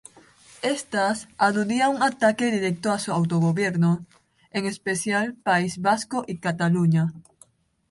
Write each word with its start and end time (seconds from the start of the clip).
Estas 0.75 1.27
aludían 1.37 1.91
un 1.97 2.01
ataque 2.01 2.45
directo 2.49 2.91
a 2.91 2.97
su 2.97 3.11
autogobierno, 3.11 4.03
en 4.49 4.65
especial 4.65 5.35
País 5.43 5.77
Vasco 5.79 6.23
y 6.27 6.39
Cataluña. 6.39 7.13